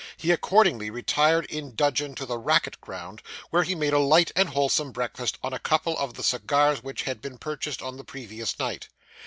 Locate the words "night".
8.57-8.87